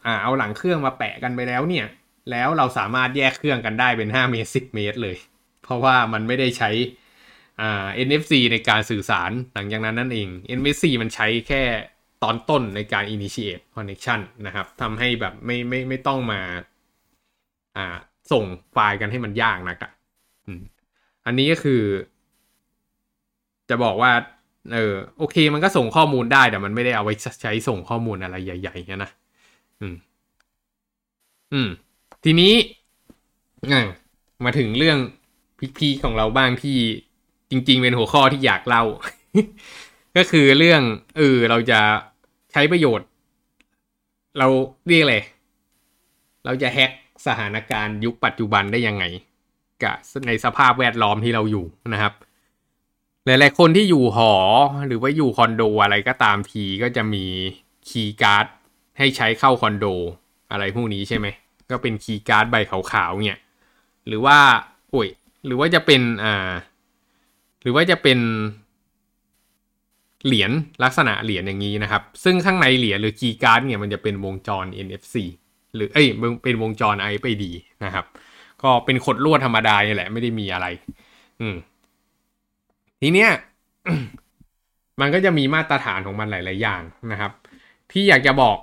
[0.06, 1.86] อ่าเอาหลังเครื่องมาแปะกันไปแล้วเนี่ย
[2.32, 5.18] แล้วเราสามารถแยกเครื่องกันได้เป็น 5 เมตร 10 เมตรเลย
[5.64, 6.70] เพราะว่ามันไม่ได้ใช้
[7.62, 11.64] อ่า NFC ในการสื่อสารหลังจากนั้นนั่นเอง NFC มันใช้แค่
[12.24, 16.42] ตอนต้นในการ initiate connection นะครับทำให้แบบไม่ไม่ไม่ต้องมา
[17.78, 17.98] อ่า
[18.32, 19.92] ส่งไฟล์กันให้มันยากนักอะ
[21.26, 21.82] อันนี้ก็คือ
[23.70, 24.12] จะบอกว่า
[24.74, 29.12] เออโอเค มันก็ส่งข้อมูลได้แต่มันไม่ได้เอาไว้ใช้ส่งข้อมูลอะไรใหญ่ๆนะ
[29.82, 29.96] อืม
[31.54, 31.70] อืม
[32.24, 32.54] ทีนี้
[33.72, 33.82] อ่า
[34.46, 34.98] มาถึงเรื่อง
[35.78, 36.78] พีคๆของเราบ้างที่
[37.50, 38.84] จริง ๆ เป็นหัวข้อที่อยากเล่า
[40.18, 40.82] ก็คือเรื่อง
[41.18, 41.80] เออเราจะ
[42.52, 43.08] ใช้ประโยชน์
[44.40, 44.48] เรา
[44.88, 45.24] เรียกเลย
[46.46, 46.92] เราจะแฮก
[47.28, 49.04] สถานการณ์ยุคปัจจุบันได้ยังไง
[49.84, 49.96] กับ
[50.28, 52.14] ในสภาพแวดล้อมที่เราอยู่นะครับ
[53.26, 54.34] หลายๆคนที่อยู่หอ
[54.88, 57.26] หรือว่าอยู่คอนโดอะไรก็ตามทีก็จะมี
[57.88, 58.46] คคีย์การ์ด
[58.98, 59.86] ให้ใช้เข้าคอนโด
[60.52, 61.28] อะไรพวกนี้ใช่ไหม
[61.72, 63.40] ก็เป็นคีย์การ์ดใบขาวๆเนี่ย
[64.08, 64.38] หรือว่า
[64.90, 65.08] โอ้ย
[65.46, 66.52] หรือว่าจะเป็นอ่า
[67.62, 68.20] หรือว่าจะเป็น
[70.26, 70.52] เหรียญ
[70.84, 75.16] ลักษณะเหรียญอย่างนี้นะครับ ซึ่งข้างในเหรียญหรือคีย์การ์ดเนี่ยมันจะเป็นวงจร NFC
[75.76, 76.08] หรือเอ้ย
[76.44, 77.44] เป็นวงจร RFID
[77.86, 78.06] นะครับ
[78.64, 80.68] ก็เป็นขดลวดธรรมดาเนี่ยแหละไม่ได้มีอะไร
[81.42, 81.56] อืม
[83.02, 83.32] ทีเนี้ย
[85.02, 86.82] มันก็จะมีมาตรฐานของมันหลาย ๆ อย่าง
[87.12, 87.32] นะครับ
[87.92, 88.58] ที่อยากจะบอก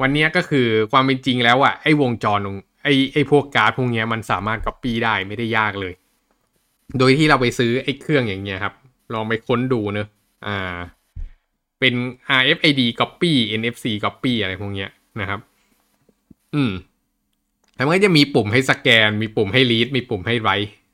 [0.00, 2.40] วันนี้ก็คือความเป็นจริงแล้วอะไอ้วงจร
[2.82, 5.94] ไอ้ไอ้พวกการ์ดพวกนี้มันสามารถก๊อปปี้ได้ไม่ได้ยากเลย
[6.98, 8.74] โดยที่เราไปซื้อไอ้เครื่องอย่างเงี้ยครับ
[9.14, 10.08] ลองไปค้นดูเนอะ
[10.46, 10.76] อ่า
[11.80, 11.94] เป็น
[12.40, 15.40] RFID copy NFC copy อะไรพวกเนี้ยนะครับ
[16.54, 16.72] อืม
[17.76, 20.50] แล้วมันก็จะมีปุ่มให้สแกน มีปุ่มให้รีดมีปุ่มให้ไร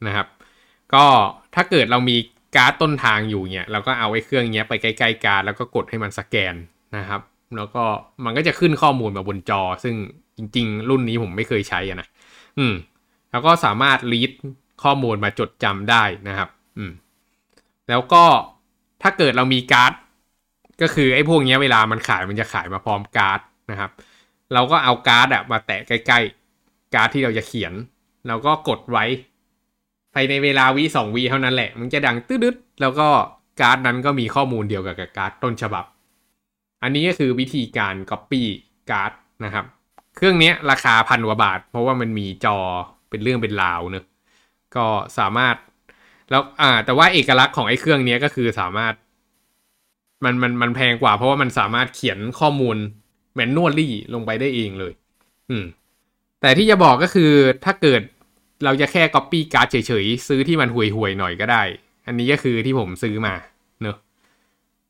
[0.06, 0.26] นะครับ
[0.94, 1.04] ก็
[1.54, 2.16] ถ้าเกิดเรามี
[2.56, 6.54] การ์ดต้นทางอยู่เนี่ย เราก็เอาไอ้เครื่องเนี้ยไปใกล้ๆการ์ดแล้วก็กดให้มันสแกน
[6.96, 7.20] นะครับ
[7.56, 7.84] แล้วก็
[8.24, 9.94] มันก็จะขึ้นข้อมูลมาบนจอ ซึ่ง
[10.36, 12.08] จริง ๆ รุ่นนี้ผมไม่เคยใช้อะนะ
[12.58, 12.74] อืม
[13.30, 14.30] แล้วก็สามารถรีด
[14.82, 16.92] ข้อมูลมาจดจำได้นะครับ อืม
[17.88, 18.24] แล้วก็
[19.02, 19.92] ถ้าเกิดเรามีการ์ด
[20.82, 23.90] ก็คือไอ้พวกนี้เวลามันขายมันจะขายมาพร้อมการ์ดนะครับ
[24.54, 27.72] เราก็เอาการ์ดอะมาแตะใกล้ๆ การ์ดที่เราจะเขียน
[28.28, 29.04] เราก็กดไว้
[30.14, 33.08] ภายในเวลาวิสองวิเท่านั้นแหละ มันจะดังตืดๆแล้วก็
[33.60, 35.84] การ์ดนั้นก็มีข้อมูลเดียวกับการ์ดต้นฉบับ
[36.86, 38.42] อันนี้ก็คือวิธีการ Copy
[38.90, 39.12] การ์ด
[39.44, 39.64] นะครับ
[40.16, 42.58] เครื่องนี้ราคาพันกว่าบาท เพราะว่ามันมีจอ
[43.10, 44.04] เป็นเรื่องเป็นราวเนอะ
[44.76, 44.86] ก็
[45.18, 45.56] สามารถ
[46.30, 48.94] แล้วอ่า แต่ว่าเอกลักษณ์ของไอ้เครื่องนี้ก็คือสามารถ
[50.24, 52.76] มันมันมันแพงกว่า เพราะว่ามันสามารถเขียนข้อมูล
[53.34, 54.92] manually ลงไปได้เองเลย
[55.50, 55.64] อืม
[56.40, 57.32] แต่ที่จะบอกก็คือ
[57.64, 58.02] ถ้าเกิด
[58.64, 61.62] เราจะแค่ Copy การ์ดเฉยๆ ซื้อที่มันห่วยๆหน่อยก็ได้
[62.06, 63.34] อันนี้ก็คือที่ผมซื้อมา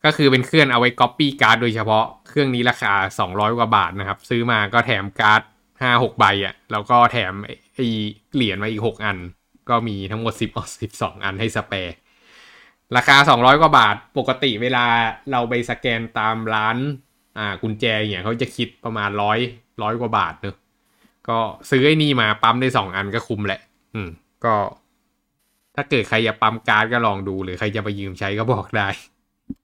[0.06, 2.92] ก็คือเป็นเครื่องเอาไว้ Copy การ์ดโดยเฉพาะเครื่องนี้ราคา
[3.26, 5.42] 200 กว่าบาทนะครับ ซื้อมาก็แถมการ์ด
[5.80, 7.32] ห้าหกใบอะ่ะแล้วก็แถม
[7.74, 7.86] ไอ้
[8.34, 9.16] เหรียญมาอีก 6 อัน
[9.68, 10.64] ก็มีทั้งหมด 10อ
[10.94, 11.94] 12 อันให้สเปร์
[12.96, 14.84] ราคา 200 กว่าบาทปกติเวลา
[15.32, 16.76] เราไปสแกนตามร้าน
[17.38, 19.38] อ่ากุญแจเนี่ยเขาจะคิดประมาณร้อย
[19.82, 20.56] ร้อยกว่าบาทเนอะ
[21.28, 21.38] ก็
[21.70, 23.60] ซื้อไอ้นี่มาปั๊มได้สองอันก็คุ้มแหละ
[23.94, 24.08] อืม
[24.44, 24.54] ก็
[25.74, 28.88] ถ้าเกิดใครจะปั๊มการ์ดก็ลองดูหรือใครจะไปยืมใช้ก็บอกได้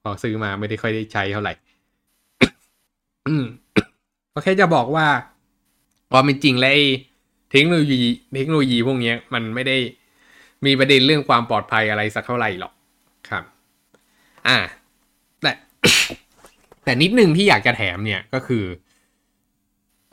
[0.03, 1.53] พอซื้อมาไม่ได้ค่อยได้ใช้เท่าไหร่
[3.29, 3.45] อืม
[4.33, 5.07] ก็แค่จะบอกว่า
[6.13, 6.79] ความเป็นจริงแล้ว
[7.51, 8.01] เทคโนโลยี
[8.35, 9.77] เทคโนโลยีพวกนี้มันไม่ได้
[10.67, 12.73] มีประเด็นเรื่องความปลอดภัยอะไรสักเท่าไหร่หรอก
[13.29, 13.45] ครับ
[14.49, 14.59] อ่า
[15.43, 15.53] แต่
[16.85, 18.65] แต่นิดนึงที่อยากจะแถมเนี่ยก็คือ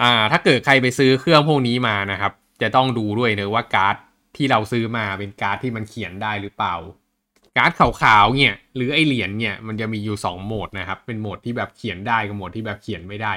[0.02, 3.96] อ่า ถ้าเกิดใครไปซื้อเครื่องพวกนี้มานะครับ จะต้องดูด้วยเนอะว่าการ์ด
[4.36, 6.76] ที่เราซื้อมาเป็นการ์ดที่มันเขียนได้หรือเปล่า
[7.60, 13.34] การ์ดขาวๆเนี่ยหรือไอเหรียญเนี่ยมันจะมีอยู่สองโหมดนะครับ เป็นโหมดที่แบบเขียนได้กับโหมดที่แบบเขียนไม่ได้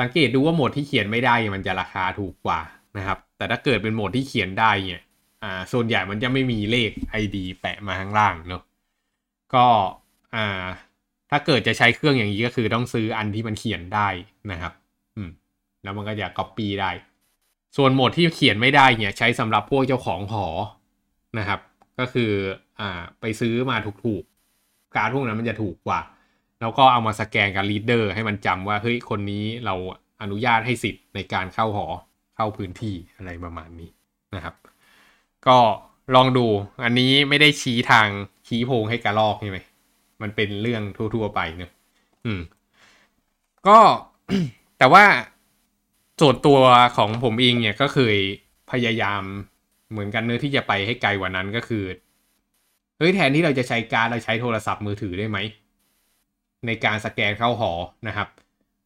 [0.00, 2.60] สังเกตดูว่าโหมดที่เขียนไม่ได้มันจะราคาถูกกว่า
[2.98, 5.02] นะครับ แต่ถ้าเกิดเป็นโหมดที่เขียนได้เนี่ย
[5.42, 6.90] อ่าส่วนใหญ่มันจะไม่มีเลข
[7.22, 8.62] ID แปะมาข้างล่างเนอะ
[9.54, 9.66] ก็
[10.34, 10.64] อ่า
[11.30, 14.08] ถ้าเกิดจะใช้เครื่องอย่างนี้ก็คือต้องซื้ออันที่มันเขียนได้
[14.50, 14.72] นะครับ
[15.16, 15.30] อืม
[15.82, 16.90] แล้วมันก็จะ copy ได้
[17.76, 20.46] ส่วนโหมดที่เขียนไม่ได้เนี่ย ใช้สำหรับพวกเจ้าของหอ
[21.38, 21.60] นะครับ
[21.98, 22.32] ก็คือ
[22.80, 26.00] อ่าไปซื้อมาถูกๆ การพวกนั้นมันจะถูกกว่า
[26.60, 29.74] แล้วก็เอามาสแกนกับลีดเดอร์ให้มันจำว่าเฮ้ยคนนี้เรา
[30.22, 31.86] อนุญาตให้สิทธิ์ในการเข้าหอ
[32.36, 33.90] เข้าพื้นที่อะไรประมาณนี้
[34.34, 34.54] นะครับ
[35.46, 35.58] ก็
[36.14, 36.46] ลองดู
[36.84, 38.08] อันนี้ไม่ได้ชี้ทาง
[38.46, 39.58] ชี้โพงให้กระลอกใช่ไหม
[40.22, 41.72] มันเป็นเรื่องทั่ว ๆ ไปเนอะ
[42.24, 42.40] อืม
[43.66, 43.78] ก็
[44.78, 45.04] แต่ว่า
[46.20, 46.58] ส่วนตัว
[46.96, 48.16] ของผมเองเนี่ยก็เคย
[48.70, 49.22] พยายาม
[49.94, 51.84] เหมือนกันเนื้อที่จะไปให้ไกลกว่านั้นก็คือ
[52.98, 55.38] เฮ้ยแทนที่เราจะใช้การดเราใช้โทรศัพท์มือถือได้ไหม
[56.66, 57.72] ในการสแกนเข้าหอ
[58.08, 58.28] นะครับ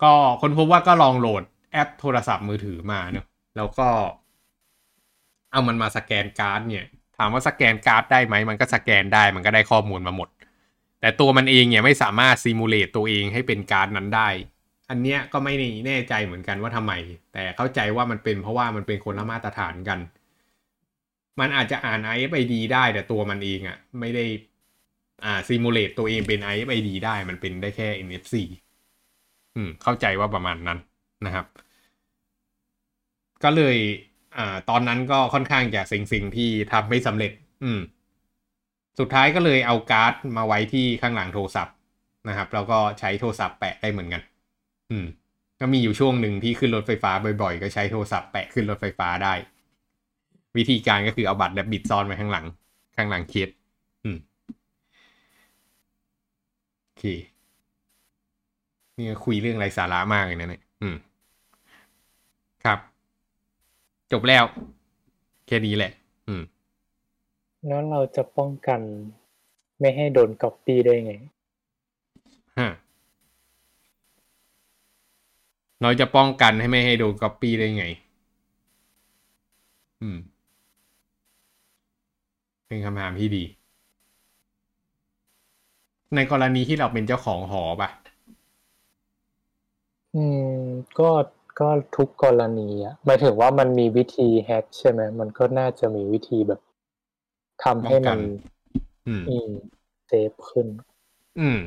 [0.02, 1.42] ก็คนพบว่าก็ลองโหลด
[1.72, 3.88] แอปโทรศัพท์มือถือมาเนอะแล้วก็
[5.50, 6.84] เอามันมาสแกนการ์ดเนี่ย
[7.16, 10.28] ถามว่าสแกนการ์ดได้ไหม มันก็สแกนได้มันก็ได้ข้อมูลมาหมด
[11.00, 14.28] แต่ตัวมันเองเนี่ยไม่สามารถ simulate ตัวเองให้เป็นการ์ดนั้นได้
[14.90, 15.52] อันเนี้ยก็ไม่
[15.86, 16.92] แน่ใจเหมือนกันว่าทำไม
[17.32, 19.98] แต่เข้าใจว่ามันเป็นเพราะว่ามันเป็นคนละมาตรฐานกัน
[21.40, 24.24] มันอาจจะอ่าน RFID ได้แต่ตัวมันเองอะ่ะ ไม่ได้
[25.24, 28.34] อ่า simulate ตัวเองเป็น RFID ได้มันเป็นได้แค่ NFC
[29.56, 30.78] อืม เข้าใจว่าประมาณนั้น
[31.26, 31.46] นะครับ
[33.44, 33.76] ก็เลย
[34.38, 37.32] อ่าตอนนั้นก็ค่อนข้างจะเซ็งๆที่ทำไม่สำเร็จ
[37.64, 37.80] อืม
[38.98, 41.74] สุดท้ายก็เลยเอาการ์ดมาไว้ที่ข้างหลังโทรศัพท์
[42.28, 44.22] นะครับ แล้วก็ใช้โทรศัพท์แปะได้เหมือนกัน
[44.90, 45.06] อืม
[45.60, 49.34] ก็มีอยู่ช่วงหนึ่งที่ขึ้นรถไฟฟ้าบ่อยๆ ก็ใช้โทรศัพท์แปะขึ้นรถไฟฟ้าได้
[50.56, 52.46] วิธีการก็คือเอาบัตรและบิดซ่อนไว้ข้างหลัง
[52.96, 53.48] ข้างหลังเคส
[54.04, 54.18] อืม
[56.84, 57.04] โอเค
[58.96, 60.96] นี่คุยเรื่องไรสาระมากเลยนะเนี่ยอืม
[62.64, 62.78] ครับ
[64.12, 64.44] จบแล้ว
[65.46, 65.92] แค่นี้แหละ
[66.28, 66.42] อืม
[67.66, 68.80] แล้วเราจะป้องกัน
[69.80, 71.12] ไม่ให้โดนก๊อปปี้ได้ไง
[72.58, 72.68] ฮะ
[75.82, 77.84] เราจะป้องกันให้ไม่ให้โดนก๊อปปี้ได้ไง
[80.02, 80.18] อืม
[82.68, 83.42] เป็นคำถามที่ดี
[86.14, 87.90] ในกรณีที่เราเป็นเจ้าของหอปะ
[90.14, 90.24] อื
[90.62, 90.66] ม
[90.98, 91.10] ก็
[91.60, 96.60] ก็ทุกกรณีอะหมายถึงว่ามันมีวิธี hack ใช่ไหมมันก็น่าจะมีวิธีแบบ
[97.64, 98.18] ทำให้มัน
[99.06, 99.50] อืมอืม
[100.06, 100.66] safe ขึ้น
[101.38, 101.58] อืม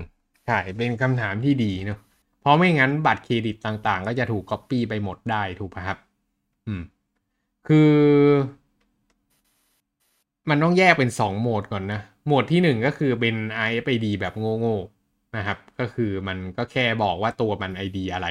[0.46, 2.00] ใช่เป็นคำถามที่ดีเนอะ
[2.40, 5.98] เพราะไม่งั้นบัตรเครดิตต่างๆ ก็จะถูกก๊อปปี้ไปหมดได้ถูกปะครับ
[6.68, 6.82] อืม
[7.68, 7.92] คือ
[10.49, 13.36] มันต้องแยกเป็นสองโหมดก่อนนะ โหมดที่หนึ่งก็คือเป็น
[13.67, 18.27] IFID แบบโง่ๆนะครับ ก็คือมันก็แค่บอกว่าตัวมัน ID อะไร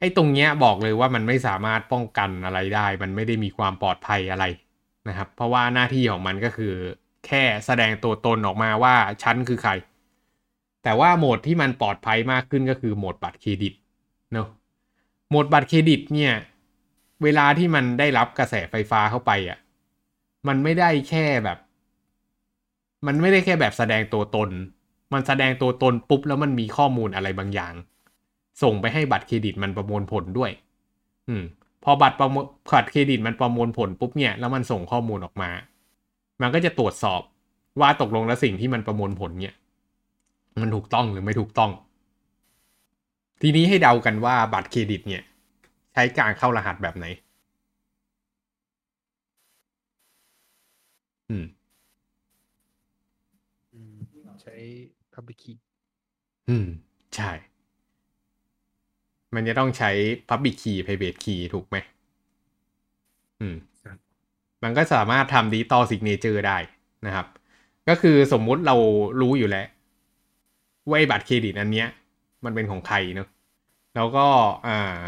[0.00, 4.44] ไอ้ตรงเนี้ยบอกเลยว่ามันไม่สามารถป้องกันอะไรได้ มันไม่ได้มีความปลอดภัยอะไร
[5.08, 6.74] นะครับ เพราะว่าหน้าที่ของมันก็คือ
[7.26, 9.72] แค่แสดงตัวตนออกมาว่าฉันคือใคร
[10.82, 13.74] แต่ว่าโหมดที่มันปลอดภัยมากขึ้นก็คือโหมดบัตรเครดิต
[14.32, 14.48] เนอะ
[15.28, 16.32] โหมดบัตรเครดิตเนี่ย
[17.22, 19.58] เวลาที่มันได้รับกระแสไฟฟ้าเข้าไปอะ
[20.46, 21.58] มันไม่ได้แค่แบบ
[23.06, 24.50] มันไม่ได้แค่แบบแสดงตัวตน
[25.12, 27.74] มันแสดงตัวตนปุ๊บแล้วมันมีข้อมูลอะไรบางอย่าง
[28.62, 30.50] ส่งไปให้บัตรเครดิตมันประมวลผลด้วย
[31.28, 31.42] อืม
[31.84, 35.50] พอบัตรประมวลบัตรเครดิตมันประมวลผลปุ๊บเนี่ยแล้วมันส่งข้อมูลออกมา
[36.40, 37.20] มันก็จะตรวจสอบ
[37.80, 39.54] ว่าตกลงแล้วสิ่งที่มันประมวลผลเนี่ย
[40.60, 41.70] มันถูกต้องหรือไม่ถูกต้อง
[43.42, 45.22] ทีนี้ให้เดากันว่าบัตรเครดิตเนี่ย
[45.92, 47.06] ใช้การเข้ารหัสแบบไหน
[51.30, 51.44] อืม
[54.42, 54.54] ใช้
[55.14, 55.56] public key
[56.48, 56.66] อืม
[57.16, 57.30] ใช่
[59.34, 59.90] มันจะต้องใช้
[60.28, 61.76] Public Key Private Key ถูกไหม
[63.40, 63.98] อืมครับ
[64.62, 66.58] มันก็สามารถทำ Digital Signature ได้
[67.06, 67.26] นะครับ
[67.88, 68.76] ก็คือสมมุติเรา
[69.20, 69.66] รู้อยู่แล้ว
[70.88, 71.88] ว่าไอ้บัตรเครดิตอันเนี้ย
[72.44, 73.28] มันเป็นของใครเนอะ
[73.94, 74.26] แล้วก็
[74.66, 74.98] อ่า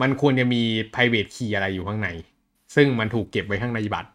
[0.00, 0.62] มันควรจะมี
[0.94, 2.08] private key อะไรอยู่ข้างใน
[2.74, 4.10] ซึ่งมันถูกเก็บไว้ข้างในบัตร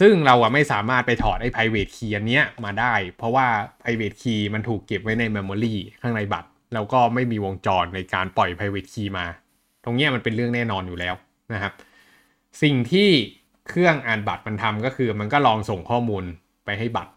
[0.00, 3.46] ซึ่งเราอะไม่สามารถไปถอดไอ้ private key อันเนี้ยมาได้ เพราะว่า
[3.82, 9.26] private key มันถูกเก็บไว้ใน memory ข้างในบัตร แล้วก็ไม่มีวงจรในการปล่อย private key มา
[9.84, 11.14] ตรงเนี้ยมันเป็นเรื่องแน่นอนอยู่แล้ว
[11.52, 11.72] นะครับ
[12.62, 13.08] สิ่งที่
[13.68, 16.24] เครื่องอ่านบัตรมันทำก็คือมันก็ลองส่งข้อมูล
[16.64, 17.12] ไปให้บัตร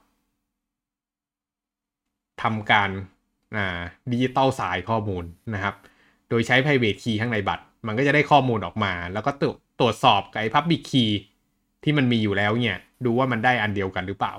[2.43, 2.89] ทำการ
[4.11, 5.75] ดิจิตอลสายข้อมูลนะครับ
[6.29, 11.11] โดยใช้ private key ข้างในบัตร มันก็จะได้ข้อมูลออกมา แล้วก็ตรวจตรวจสอบกับไอ้ public key
[11.83, 14.33] ที่มันมีอยู่แล้วเนี่ย ดูว่ามันได้อันเดียวกันหรือเปล่า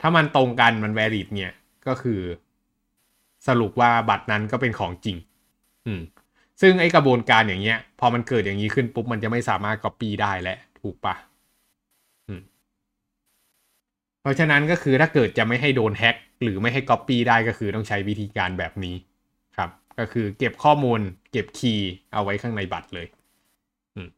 [0.00, 1.52] ถ้ามันตรงกันมัน valid เนี่ย
[1.86, 2.20] ก็คือ
[3.48, 5.16] สรุปว่าบัตรนั้นก็เป็นของจริง
[5.86, 6.00] อืม
[6.60, 11.14] ซึ่งไอ้กระบวนการอย่างเงี้ย พอมันเกิดอย่างนี้ขึ้นปุ๊บมันจะไม่สามารถ copy ได้และถูกปะ
[12.28, 12.40] อืม
[14.20, 18.96] เพราะฉะนั้นก็คือถ้าเกิดจะไม่ให้โดนแฮ็กหรือไม่ให้ copy ได้ก็คือต้องใช้วิธีการแบบนี้
[19.98, 21.00] ก็คือเก็บข้อมูล
[21.32, 23.06] เก็บคีย์เอาไว้ข้างในบัตรเลย
[23.96, 24.08] อืม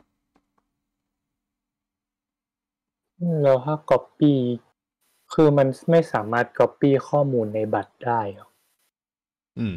[3.43, 4.35] แล้วถ้า copy
[5.33, 8.49] คือมันไม่สามารถ copy ข้อมูลในบัตรได้หรอ
[9.59, 9.75] อืม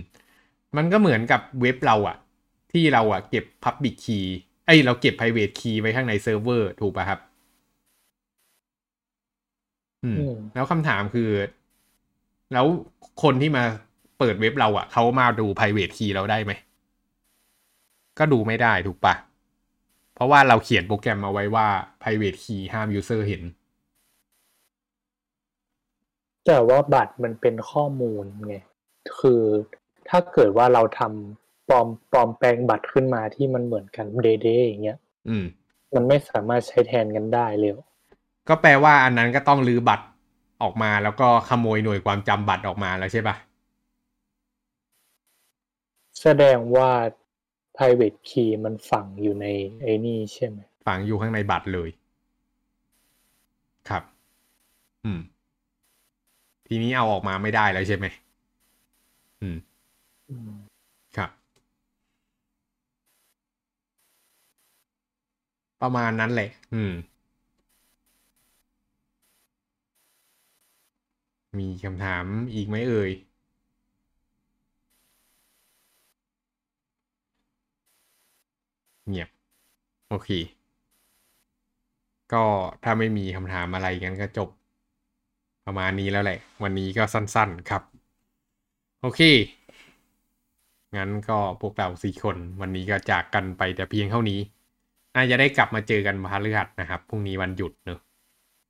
[0.78, 2.18] มันก็เหมือนกับเว็บเราอะ
[2.72, 4.26] ที่เราอะเก็บ Public Key
[4.66, 7.20] ไอยเราเก็บ Private Key ไว้ข้างในเซิร์ฟเวอร์ถูกป่ะครับ
[10.04, 11.30] อืมอืมแล้วคำถามคือ
[12.54, 12.66] แล้ว
[13.24, 13.64] คนที่มา
[14.22, 16.52] เปิดเว็บเราอะเขามาดู private key เราได้ไหม
[18.20, 19.14] ก็ดูไม่ได้ถูกปะ
[20.16, 21.68] เพราะว่าเราเขียนโปรแกรมเอาไว้ว่า
[22.02, 23.44] private key ห้าม user เห็น
[26.46, 28.56] แต่ว่าบัตรมันเป็นข้อมูลไง
[29.20, 29.42] คือ
[30.10, 35.46] ถ้าเกิดว่าเราทำปลอมปลอมแปลงบัตรขึ้นมาที่มันเหมือนกันเดเดอย่างเงี้ย อืม
[35.94, 37.74] มันไม่สามารถใช้แทนกันได้เลย
[38.50, 40.06] ก็แปลว่าอันนั้นก็ต้องรื้อบัตร
[40.62, 43.36] ออกมาแล้วก็ขโมยหน่วยความจำบัตรออกมาแล้วใช่ปะ
[46.20, 46.92] แสดงว่า
[47.78, 49.46] private key มันฝังอยู่ใน
[49.84, 51.90] ไอ้นี่ใช่ไหมฝังอยู่ข้างในบัตรเลย
[53.90, 54.04] ครับ
[55.06, 55.20] อืม
[56.68, 58.06] ทีนี้เอาออกมาไม่ได้แล้วใช่ไหม
[59.42, 59.58] อืม
[60.30, 60.52] อืม
[61.18, 61.30] ครับ
[65.82, 66.94] ประมาณนั้นแหละ อืม
[71.60, 73.12] มีคำถามอีกไหมเอ่ย
[79.12, 79.30] เงียบ
[80.10, 80.30] โอเค
[82.34, 82.44] ก็
[82.84, 84.50] ถ้าไม่มีคำถามอะไรกันก็จบ
[85.66, 87.82] ประมาณนี้แล้วแหละ วันนี้ก็สั้นๆครับ
[89.02, 89.22] โอเค
[90.96, 94.40] งั้นก็พวกเราสี่คนวันนี้ก็จากกันไปแต่เพียงเท่านี้
[95.16, 98.00] อาจจะได้กลับมาเจอกันพฤหัสนะครับ พรุ่งนี้วันหยุดเนอะ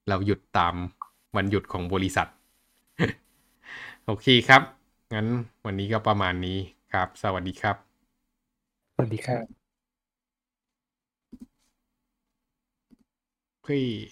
[0.10, 0.76] เราหยุดตาม
[1.36, 2.28] วันหยุดของบริษัท
[4.06, 4.62] โอเคครับ
[5.14, 5.28] งั้น
[5.66, 6.58] วันนี้ก็ประมาณนี้
[6.92, 8.02] ครับ สวัสดีครับ
[8.94, 9.61] สวัสดีครับ
[13.62, 14.12] 可以